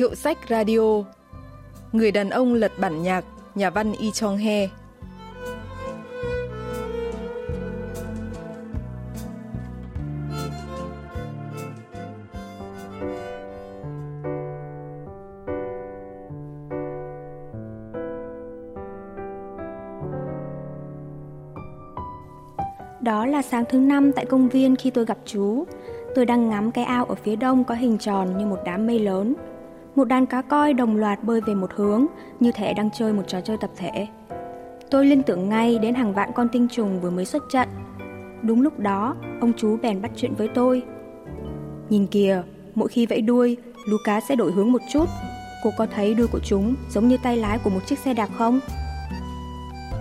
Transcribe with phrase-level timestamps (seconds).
[0.00, 1.02] Hiệu sách radio
[1.92, 3.24] Người đàn ông lật bản nhạc,
[3.54, 4.68] Nhà văn Y Chong He
[23.00, 25.64] Đó là sáng thứ năm tại công viên khi tôi gặp chú.
[26.14, 28.98] Tôi đang ngắm cái ao ở phía đông có hình tròn như một đám mây
[28.98, 29.34] lớn.
[29.94, 32.06] Một đàn cá coi đồng loạt bơi về một hướng,
[32.40, 34.06] như thể đang chơi một trò chơi tập thể.
[34.90, 37.68] Tôi liên tưởng ngay đến hàng vạn con tinh trùng vừa mới xuất trận.
[38.42, 40.82] Đúng lúc đó, ông chú bèn bắt chuyện với tôi.
[41.88, 42.42] Nhìn kìa,
[42.74, 43.56] mỗi khi vẫy đuôi,
[43.88, 45.08] lú cá sẽ đổi hướng một chút.
[45.64, 48.28] Cô có thấy đuôi của chúng giống như tay lái của một chiếc xe đạp
[48.38, 48.60] không?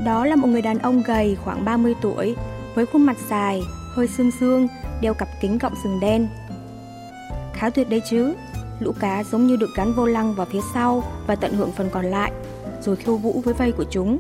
[0.06, 2.36] Đó là một người đàn ông gầy khoảng 30 tuổi,
[2.76, 3.62] với khuôn mặt dài,
[3.94, 4.68] hơi xương xương,
[5.02, 6.28] đeo cặp kính gọng sừng đen.
[7.54, 8.34] Khá tuyệt đấy chứ,
[8.80, 11.90] lũ cá giống như được gắn vô lăng vào phía sau và tận hưởng phần
[11.92, 12.32] còn lại,
[12.82, 14.20] rồi khiêu vũ với vây của chúng.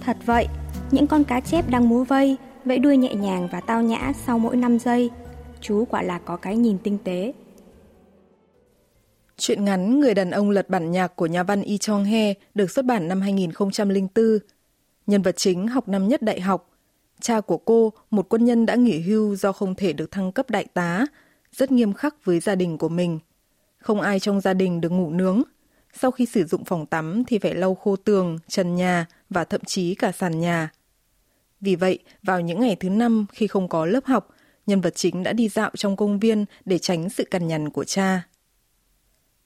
[0.00, 0.46] Thật vậy,
[0.90, 4.38] những con cá chép đang múa vây, vẫy đuôi nhẹ nhàng và tao nhã sau
[4.38, 5.10] mỗi 5 giây.
[5.60, 7.32] Chú quả là có cái nhìn tinh tế.
[9.36, 12.70] Chuyện ngắn Người đàn ông lật bản nhạc của nhà văn Y Chong He được
[12.70, 14.38] xuất bản năm 2004.
[15.06, 16.68] Nhân vật chính học năm nhất đại học,
[17.20, 20.50] Cha của cô, một quân nhân đã nghỉ hưu do không thể được thăng cấp
[20.50, 21.06] đại tá,
[21.52, 23.18] rất nghiêm khắc với gia đình của mình.
[23.78, 25.42] Không ai trong gia đình được ngủ nướng.
[25.92, 29.60] Sau khi sử dụng phòng tắm thì phải lau khô tường, trần nhà và thậm
[29.64, 30.72] chí cả sàn nhà.
[31.60, 34.28] Vì vậy, vào những ngày thứ năm khi không có lớp học,
[34.66, 37.84] nhân vật chính đã đi dạo trong công viên để tránh sự cằn nhằn của
[37.84, 38.28] cha.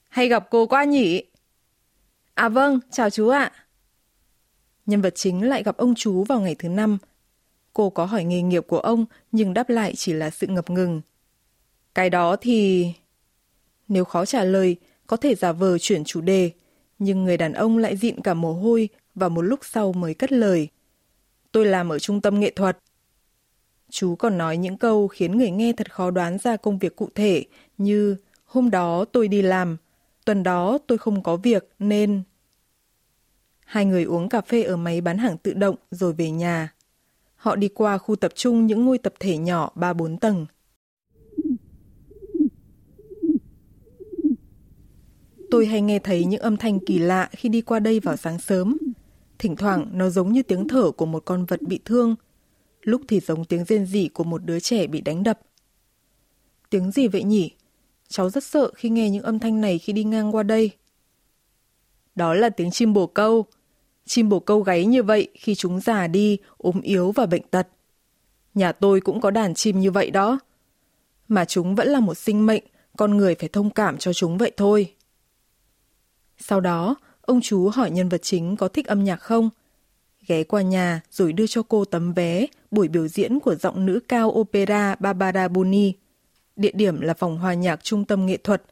[0.09, 1.25] Hay gặp cô qua nhỉ?
[2.35, 3.53] À vâng, chào chú ạ.
[4.87, 6.99] Nhân vật chính lại gặp ông chú vào ngày thứ năm–
[7.73, 11.01] Cô có hỏi nghề nghiệp của ông, nhưng đáp lại chỉ là sự ngập ngừng.
[11.95, 12.93] Cái đó thì...
[13.89, 16.51] Nếu khó trả lời, có thể giả vờ chuyển chủ đề,
[16.99, 20.33] nhưng người đàn ông lại dịn cả mồ hôi và một lúc sau mới cất
[20.33, 20.69] lời.
[21.53, 22.79] Tôi làm ở trung tâm nghệ thuật.
[23.91, 27.09] Chú còn nói những câu khiến người nghe thật khó đoán ra công việc cụ
[27.15, 27.45] thể
[27.79, 29.77] như hôm đó tôi đi làm,
[30.25, 32.23] tuần đó tôi không có việc nên...
[33.65, 36.75] Hai người uống cà phê ở máy bán hàng tự động rồi về nhà.
[37.37, 40.47] Họ đi qua khu tập trung những ngôi tập thể nhỏ 3-4 tầng.
[45.53, 48.39] Tôi hay nghe thấy những âm thanh kỳ lạ khi đi qua đây vào sáng
[48.39, 48.77] sớm.
[49.39, 52.15] Thỉnh thoảng nó giống như tiếng thở của một con vật bị thương,
[52.83, 55.41] lúc thì giống tiếng rên rỉ của một đứa trẻ bị đánh đập.
[56.71, 57.51] Tiếng gì vậy nhỉ?
[58.09, 60.71] Cháu rất sợ khi nghe những âm thanh này khi đi ngang qua đây.
[62.15, 63.47] Đó là tiếng chim bồ câu,
[64.07, 67.69] Chim bồ câu gáy như vậy khi chúng già đi, ốm yếu và bệnh tật.
[68.55, 70.39] Nhà tôi cũng có đàn chim như vậy đó.
[71.29, 72.65] Mà chúng vẫn là một sinh mệnh,
[72.97, 74.95] con người phải thông cảm cho chúng vậy thôi.
[76.45, 79.51] Sau đó, ông chú hỏi nhân vật chính có thích âm nhạc không?
[80.27, 84.01] Ghé qua nhà rồi đưa cho cô tấm vé buổi biểu diễn của giọng nữ
[84.09, 85.93] cao opera Barbara Boni.
[86.57, 88.63] Địa điểm là phòng hòa nhạc trung tâm nghệ thuật,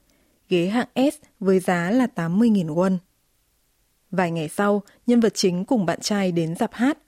[0.49, 2.97] ghế hạng S với giá là 80.000 won.
[4.11, 6.99] Vài ngày sau, nhân vật chính cùng bạn trai đến dạp hát.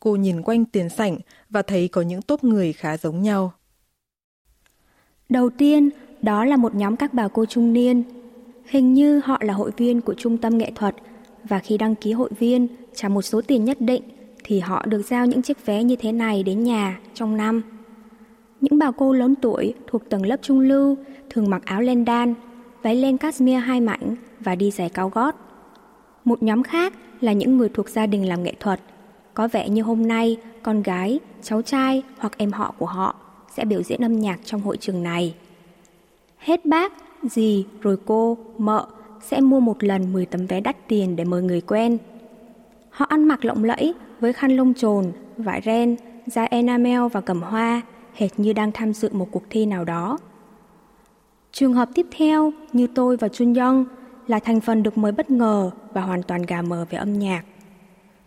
[0.00, 1.18] Cô nhìn quanh tiền sảnh
[1.50, 3.52] và thấy có những tốp người khá giống nhau.
[5.28, 5.90] Đầu tiên,
[6.22, 8.04] đó là một nhóm các bà cô trung niên.
[8.66, 10.94] Hình như họ là hội viên của trung tâm nghệ thuật
[11.44, 14.02] và khi đăng ký hội viên trả một số tiền nhất định
[14.44, 17.62] thì họ được giao những chiếc vé như thế này đến nhà trong năm.
[18.60, 20.96] Những bà cô lớn tuổi thuộc tầng lớp trung lưu
[21.30, 22.34] thường mặc áo len đan,
[22.82, 25.34] váy len cashmere hai mảnh và đi giày cao gót.
[26.24, 28.80] Một nhóm khác là những người thuộc gia đình làm nghệ thuật.
[29.34, 33.14] Có vẻ như hôm nay con gái, cháu trai hoặc em họ của họ
[33.56, 35.34] sẽ biểu diễn âm nhạc trong hội trường này.
[36.38, 36.92] Hết bác,
[37.28, 38.86] gì rồi cô, mợ
[39.22, 41.98] sẽ mua một lần 10 tấm vé đắt tiền để mời người quen.
[42.90, 45.96] Họ ăn mặc lộng lẫy với khăn lông trồn, vải ren,
[46.26, 47.82] da enamel và cầm hoa,
[48.14, 50.18] hệt như đang tham dự một cuộc thi nào đó.
[51.52, 53.84] Trường hợp tiếp theo như tôi và Chun Young
[54.26, 57.42] là thành phần được mời bất ngờ và hoàn toàn gà mờ về âm nhạc.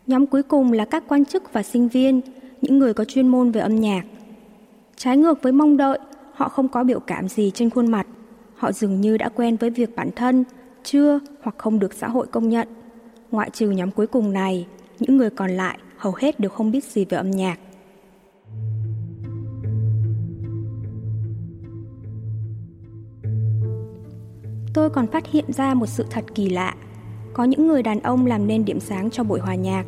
[0.08, 2.22] Nhóm cuối cùng là các quan chức và sinh viên,
[2.62, 4.04] những người có chuyên môn về âm nhạc.
[4.96, 6.00] Trái ngược với mong đợi,
[6.34, 8.08] họ không có biểu cảm gì trên khuôn mặt.
[8.58, 10.44] Họ dường như đã quen với việc bản thân
[10.84, 12.68] chưa hoặc không được xã hội công nhận.
[13.32, 14.68] Ngoại trừ nhóm cuối cùng này,
[15.00, 17.60] những người còn lại hầu hết đều không biết gì về âm nhạc.
[24.78, 26.76] tôi còn phát hiện ra một sự thật kỳ lạ.
[27.34, 29.86] Có những người đàn ông làm nên điểm sáng cho buổi hòa nhạc.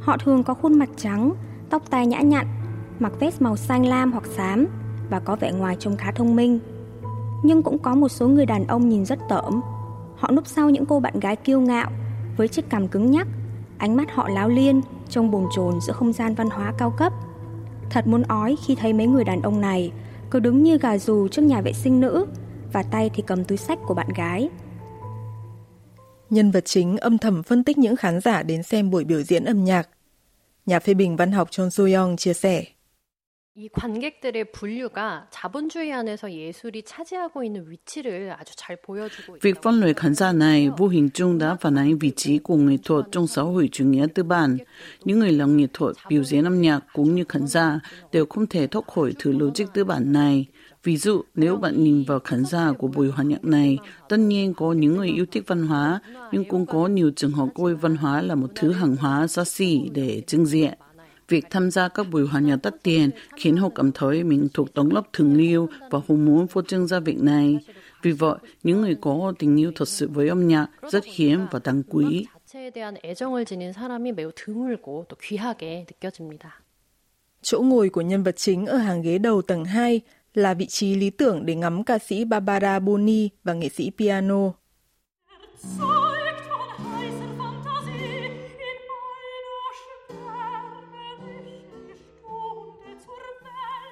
[0.00, 1.32] Họ thường có khuôn mặt trắng,
[1.70, 2.46] tóc tai nhã nhặn,
[2.98, 4.66] mặc vest màu xanh lam hoặc xám
[5.10, 6.58] và có vẻ ngoài trông khá thông minh.
[7.46, 9.60] Nhưng cũng có một số người đàn ông nhìn rất tởm.
[10.16, 11.90] Họ núp sau những cô bạn gái kiêu ngạo,
[12.36, 13.26] với chiếc cằm cứng nhắc,
[13.78, 17.12] ánh mắt họ láo liên, trông bồn chồn giữa không gian văn hóa cao cấp.
[17.90, 19.92] Thật muốn ói khi thấy mấy người đàn ông này
[20.30, 22.26] cứ đứng như gà dù trước nhà vệ sinh nữ
[22.72, 24.48] và tay thì cầm túi sách của bạn gái.
[26.30, 29.44] Nhân vật chính âm thầm phân tích những khán giả đến xem buổi biểu diễn
[29.44, 29.88] âm nhạc.
[30.66, 32.64] Nhà phê bình văn học Chon Soo-young chia sẻ.
[33.55, 39.41] 이 관객들의 분류가 자본주의 안에서 예술이 차지하고 있는 위치를 아주 잘 보여주고 있다.
[39.41, 42.55] Việc phân loại khán giả này vô hình chung đã phản ánh vị trí của
[42.55, 44.57] nghệ thuật trong xã hội chủ nghĩa tư bản.
[45.03, 47.79] Những người làm nghệ thuật, biểu diễn âm nhạc cũng như khán giả
[48.11, 50.45] đều không thể thoát khỏi thứ logic tư bản này.
[50.83, 53.77] Ví dụ, nếu bạn nhìn vào khán giả của buổi hòa nhạc này,
[54.09, 55.99] tất nhiên có những người yêu thích văn hóa,
[56.31, 59.43] nhưng cũng có nhiều trường hợp coi văn hóa là một thứ hàng hóa xa
[59.43, 60.73] xỉ để trưng diện.
[61.28, 64.74] Việc tham gia các buổi hòa nhạc đắt tiền khiến họ cảm thấy mình thuộc
[64.74, 67.58] tống lớp thường lưu và họ muốn phô trương ra việc này.
[68.02, 71.60] Vì vậy, những người có tình yêu thật sự với âm nhạc rất hiếm và
[71.64, 72.26] đáng quý.
[77.42, 80.00] Chỗ ngồi của nhân vật chính ở hàng ghế đầu tầng 2
[80.34, 84.52] là vị trí lý tưởng để ngắm ca sĩ Barbara Boni và nghệ sĩ piano.
[85.58, 86.25] Sorry.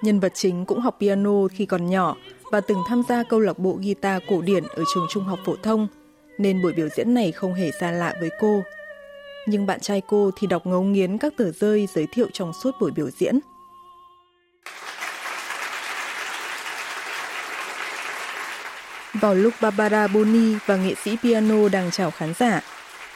[0.04, 2.16] Nhân vật chính cũng học piano khi còn nhỏ
[2.50, 5.56] và từng tham gia câu lạc bộ guitar cổ điển ở trường trung học phổ
[5.62, 5.88] thông,
[6.38, 8.62] nên buổi biểu diễn này không hề xa lạ với cô.
[9.46, 12.70] Nhưng bạn trai cô thì đọc ngấu nghiến các tờ rơi giới thiệu trong suốt
[12.80, 13.38] buổi biểu diễn.
[19.20, 22.60] Vào lúc Barbara Boni và nghệ sĩ piano đang chào khán giả,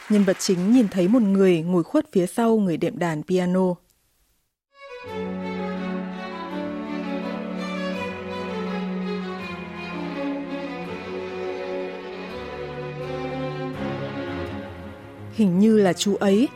[0.09, 3.75] nhân vật chính nhìn thấy một người ngồi khuất phía sau người đệm đàn piano.
[15.39, 16.47] Hình như là chú ấy.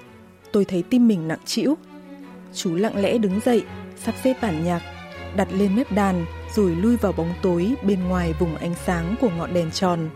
[0.52, 1.76] Tôi thấy tim mình nặng trĩu.
[2.54, 3.64] Chú lặng lẽ đứng dậy,
[3.98, 4.82] sắp xếp bản nhạc,
[5.36, 6.26] đặt lên mép đàn
[6.56, 10.10] rồi lui vào bóng tối bên ngoài vùng ánh sáng của ngọn đèn tròn.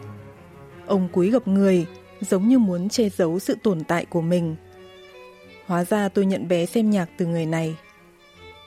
[0.87, 1.85] Ông cúi gập người,
[2.21, 4.55] giống như muốn che giấu sự tồn tại của mình.
[5.65, 7.75] Hóa ra tôi nhận vé xem nhạc từ người này.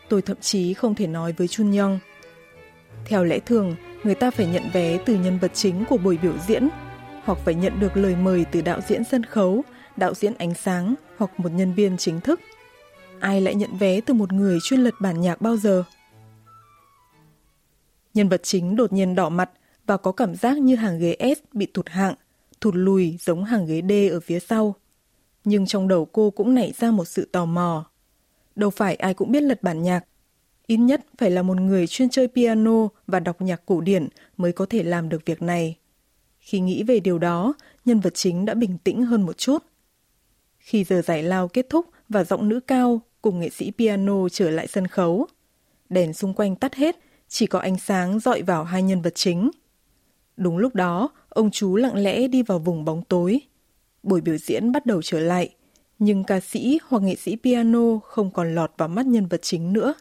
[0.08, 1.99] Tôi thậm chí không thể nói với Chun Yong.
[3.05, 6.35] Theo lẽ thường, người ta phải nhận vé từ nhân vật chính của buổi biểu
[6.47, 6.69] diễn,
[7.25, 9.64] hoặc phải nhận được lời mời từ đạo diễn sân khấu,
[10.00, 12.41] đạo diễn ánh sáng hoặc một nhân viên chính thức.
[13.20, 15.85] Ai lại nhận vé từ một người chuyên lật bản nhạc bao giờ?
[18.14, 19.50] Nhân vật chính đột nhiên đỏ mặt
[19.87, 22.14] và có cảm giác như hàng ghế S bị tụt hạng,
[22.61, 24.75] thụt lùi giống hàng ghế D ở phía sau.
[25.44, 27.91] Nhưng trong đầu cô cũng nảy ra một sự tò mò.
[28.56, 30.05] Đâu phải ai cũng biết lật bản nhạc.
[30.67, 34.52] Ít nhất phải là một người chuyên chơi piano và đọc nhạc cổ điển mới
[34.52, 35.76] có thể làm được việc này.
[36.38, 37.55] Khi nghĩ về điều đó,
[37.85, 39.69] nhân vật chính đã bình tĩnh hơn một chút.
[40.70, 44.50] Khi giờ giải lao kết thúc và giọng nữ cao cùng nghệ sĩ piano trở
[44.50, 45.26] lại sân khấu,
[45.88, 46.96] đèn xung quanh tắt hết,
[47.28, 49.50] chỉ có ánh sáng dọi vào hai nhân vật chính.
[50.37, 53.40] Đúng lúc đó, ông chú lặng lẽ đi vào vùng bóng tối.
[54.02, 55.55] Buổi biểu diễn bắt đầu trở lại,
[55.99, 59.73] nhưng ca sĩ hoặc nghệ sĩ piano không còn lọt vào mắt nhân vật chính
[59.73, 59.95] nữa.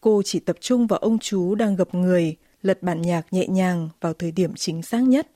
[0.00, 3.88] Cô chỉ tập trung vào ông chú đang gập người, lật bản nhạc nhẹ nhàng
[4.00, 5.28] vào thời điểm chính xác nhất.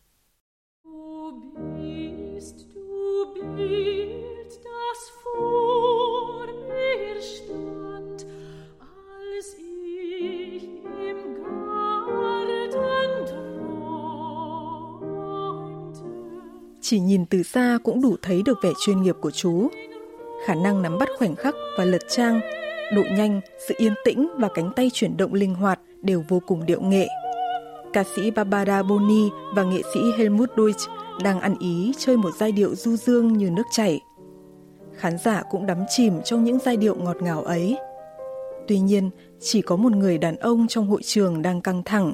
[16.90, 19.68] Chỉ nhìn từ xa cũng đủ thấy được vẻ chuyên nghiệp của chú.
[20.46, 22.40] Khả năng nắm bắt khoảnh khắc và lật trang,
[22.94, 26.66] độ nhanh, sự yên tĩnh và cánh tay chuyển động linh hoạt đều vô cùng
[26.66, 27.08] điệu nghệ.
[27.92, 30.90] Ca sĩ Barbara Boni và nghệ sĩ Helmut Deutsch
[31.22, 34.00] đang ăn ý chơi một giai điệu du dương như nước chảy.
[34.96, 37.76] Khán giả cũng đắm chìm trong những giai điệu ngọt ngào ấy.
[38.68, 42.12] Tuy nhiên, chỉ có một người đàn ông trong hội trường đang căng thẳng,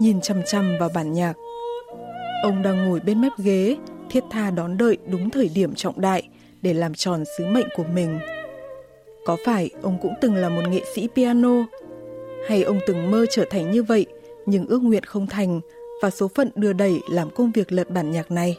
[0.00, 1.34] nhìn chăm chăm vào bản nhạc.
[2.42, 3.76] Ông đang ngồi bên mép ghế,
[4.12, 6.28] thiết tha đón đợi đúng thời điểm trọng đại
[6.62, 8.18] để làm tròn sứ mệnh của mình.
[9.24, 11.64] Có phải ông cũng từng là một nghệ sĩ piano?
[12.48, 14.06] Hay ông từng mơ trở thành như vậy,
[14.46, 15.60] nhưng ước nguyện không thành
[16.02, 18.58] và số phận đưa đẩy làm công việc lật bản nhạc này?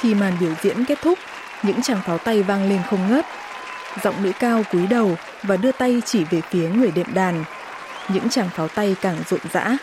[0.00, 1.18] Khi màn biểu diễn kết thúc,
[1.62, 3.24] những tràng pháo tay vang lên không ngớt.
[4.02, 7.44] Giọng nữ cao cúi đầu và đưa tay chỉ về phía người đệm đàn.
[8.14, 9.76] Những chàng pháo tay càng rộn rã.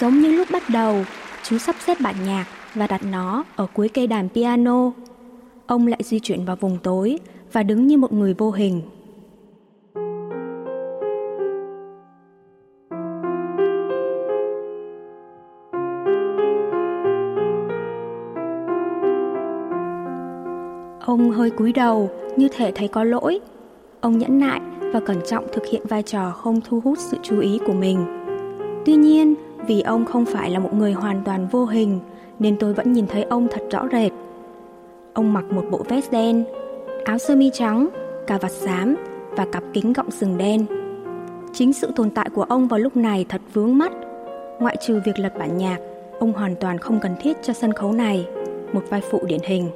[0.00, 1.04] Giống như lúc bắt đầu,
[1.42, 4.90] chú sắp xếp bản nhạc và đặt nó ở cuối cây đàn piano.
[5.66, 7.18] Ông lại di chuyển vào vùng tối
[7.52, 8.82] và đứng như một người vô hình.
[21.00, 23.40] Ông hơi cúi đầu, như thể thấy có lỗi.
[24.04, 24.60] Ông nhẫn nại
[24.92, 28.04] và cẩn trọng thực hiện vai trò không thu hút sự chú ý của mình.
[28.84, 29.34] Tuy nhiên,
[29.66, 32.00] vì ông không phải là một người hoàn toàn vô hình,
[32.38, 34.12] nên tôi vẫn nhìn thấy ông thật rõ rệt.
[35.12, 36.44] Ông mặc một bộ vest đen,
[37.04, 37.88] áo sơ mi trắng,
[38.26, 38.96] cà vạt xám
[39.30, 40.66] và cặp kính gọng sừng đen.
[41.52, 43.92] Chính sự tồn tại của ông vào lúc này thật vướng mắt.
[44.60, 45.78] Ngoại trừ việc lật bản nhạc,
[46.18, 48.26] ông hoàn toàn không cần thiết cho sân khấu này,
[48.72, 49.70] một vai phụ điển hình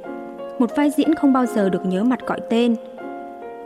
[0.59, 2.75] một vai diễn không bao giờ được nhớ mặt gọi tên.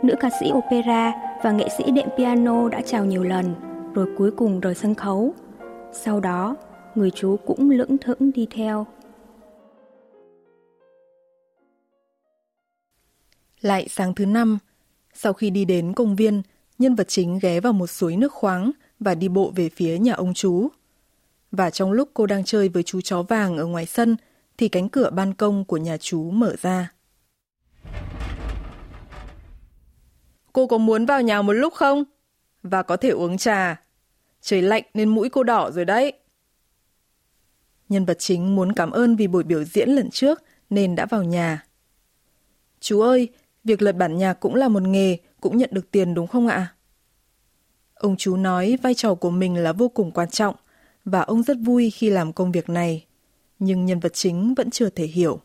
[0.04, 3.54] Nữ ca sĩ opera và nghệ sĩ đệm piano đã chào nhiều lần,
[3.94, 5.34] rồi cuối cùng rời sân khấu.
[5.92, 6.56] Sau đó,
[6.94, 8.86] người chú cũng lững thững đi theo.
[13.60, 14.58] Lại sáng thứ năm,
[15.14, 16.42] sau khi đi đến công viên,
[16.78, 18.70] nhân vật chính ghé vào một suối nước khoáng
[19.00, 20.68] và đi bộ về phía nhà ông chú.
[21.52, 24.16] Và trong lúc cô đang chơi với chú chó vàng ở ngoài sân,
[24.58, 26.93] thì cánh cửa ban công của nhà chú mở ra.
[30.54, 32.04] Cô có muốn vào nhà một lúc không?
[32.62, 33.80] Và có thể uống trà.
[34.40, 36.12] Trời lạnh nên mũi cô đỏ rồi đấy.
[37.88, 41.24] Nhân vật chính muốn cảm ơn vì buổi biểu diễn lần trước nên đã vào
[41.24, 41.64] nhà.
[42.80, 43.28] Chú ơi,
[43.64, 46.74] việc lật bản nhạc cũng là một nghề, cũng nhận được tiền đúng không ạ?
[47.94, 50.54] Ông chú nói vai trò của mình là vô cùng quan trọng
[51.04, 53.06] và ông rất vui khi làm công việc này
[53.58, 55.40] nhưng nhân vật chính vẫn chưa thể hiểu.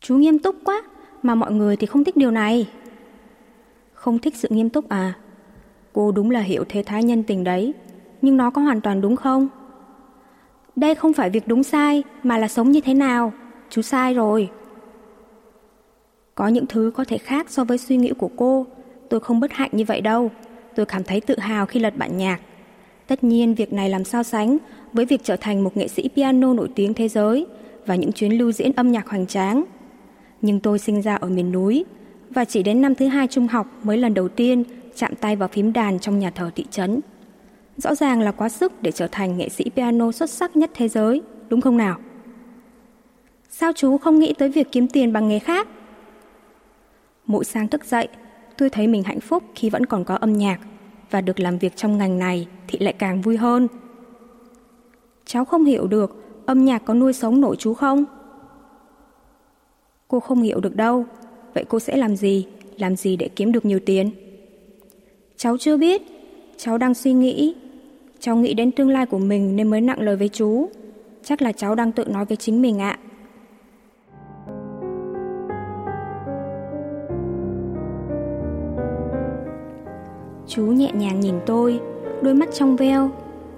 [0.00, 0.82] Chú nghiêm túc quá,
[1.22, 2.68] mà mọi người thì không thích điều này.
[4.04, 5.12] Không thích sự nghiêm túc à?
[5.92, 7.74] Cô đúng là hiểu thế thái nhân tình đấy,
[8.22, 9.48] nhưng nó có hoàn toàn đúng không?
[10.76, 13.32] Đây không phải việc đúng sai, mà là sống như thế nào.
[13.70, 14.50] Chú sai rồi.
[16.34, 18.66] Có những thứ có thể khác so với suy nghĩ của cô.
[19.08, 20.30] Tôi không bất hạnh như vậy đâu.
[20.74, 22.40] Tôi cảm thấy tự hào khi lật bản nhạc.
[23.06, 24.58] Tất nhiên việc này làm sao sánh
[24.92, 27.46] với việc trở thành một nghệ sĩ piano nổi tiếng thế giới
[27.86, 29.64] và những chuyến lưu diễn âm nhạc hoành tráng.
[30.42, 31.84] Nhưng tôi sinh ra ở miền núi
[32.34, 34.64] và chỉ đến năm thứ hai trung học mới lần đầu tiên
[34.96, 37.00] chạm tay vào phím đàn trong nhà thờ thị trấn.
[37.76, 40.88] Rõ ràng là quá sức để trở thành nghệ sĩ piano xuất sắc nhất thế
[40.88, 41.98] giới, đúng không nào?
[43.50, 45.68] Sao chú không nghĩ tới việc kiếm tiền bằng nghề khác?
[47.26, 48.08] Mỗi sáng thức dậy,
[48.56, 50.60] tôi thấy mình hạnh phúc khi vẫn còn có âm nhạc
[51.10, 53.68] và được làm việc trong ngành này thì lại càng vui hơn.
[55.24, 58.04] Cháu không hiểu được âm nhạc có nuôi sống nổi chú không?
[60.08, 61.06] Cô không hiểu được đâu.
[61.54, 62.46] Vậy cô sẽ làm gì?
[62.78, 64.10] Làm gì để kiếm được nhiều tiền?
[65.36, 66.02] Cháu chưa biết.
[66.56, 67.54] Cháu đang suy nghĩ.
[68.20, 70.68] Cháu nghĩ đến tương lai của mình nên mới nặng lời với chú.
[71.24, 72.98] Chắc là cháu đang tự nói với chính mình ạ.
[80.46, 81.80] Chú nhẹ nhàng nhìn tôi,
[82.22, 83.10] đôi mắt trong veo,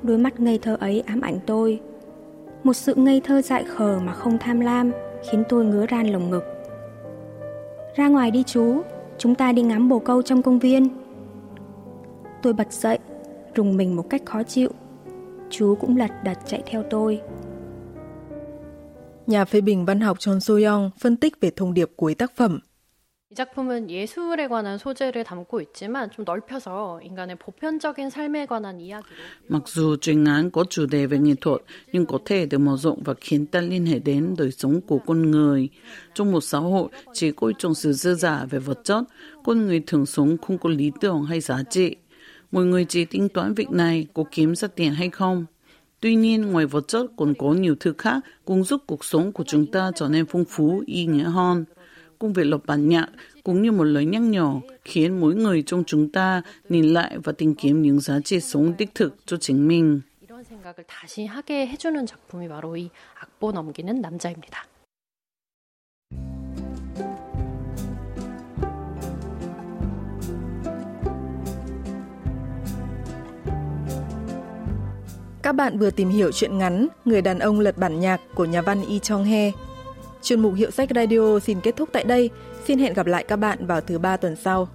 [0.02, 1.80] đôi mắt ngây thơ ấy ám ảnh tôi.
[2.64, 4.90] Một sự ngây thơ dại khờ mà không tham lam
[5.30, 6.55] khiến tôi ngứa ran lồng ngực.
[7.96, 8.82] Ra ngoài đi chú,
[9.18, 10.88] chúng ta đi ngắm bồ câu trong công viên.
[12.42, 12.98] Tôi bật dậy,
[13.54, 14.70] rùng mình một cách khó chịu.
[15.50, 17.20] Chú cũng lật đật chạy theo tôi.
[19.26, 22.60] Nhà phê bình văn học John Soyoung phân tích về thông điệp cuối tác phẩm.
[23.36, 29.15] 이 작품은 예술에 관한 소재를 담고 있지만 좀 넓혀서 인간의 보편적인 삶에 관한 이야기로
[29.48, 31.62] Mặc dù truyện ngắn có chủ đề về nghệ thuật,
[31.93, 35.00] nhưng có thể được mở rộng và khiến ta liên hệ đến đời sống của
[35.00, 35.69] con người.
[36.13, 39.03] Trong một xã hội chỉ coi trọng sự dư giả về vật chất,
[39.43, 41.95] con người thường sống không có lý tưởng hay giá trị.
[42.51, 45.45] Mọi người chỉ tính toán việc này có kiếm ra tiền hay không.
[46.00, 49.43] Tuy nhiên, ngoài vật chất còn có nhiều thứ khác cũng giúp cuộc sống của
[49.48, 51.65] chúng ta trở nên phong phú, ý nghĩa hơn
[52.19, 53.07] cùng việc lập bản nhạc
[53.43, 57.31] cũng như một lời nhắc nhở khiến mỗi người trong chúng ta nhìn lại và
[57.31, 60.01] tìm kiếm những giá trị sống đích thực cho chính mình.
[60.41, 64.65] 이런 생각을 다시 하게 해주는 작품이 바로 이 악보 넘기는 남자입니다.
[75.41, 78.62] Các bạn vừa tìm hiểu chuyện ngắn Người đàn ông lật bản nhạc của nhà
[78.62, 79.51] văn Yi Chong He.
[80.26, 82.30] Chuyên mục Hiệu sách Radio xin kết thúc tại đây.
[82.64, 84.68] Xin hẹn gặp lại các bạn vào thứ ba tuần sau.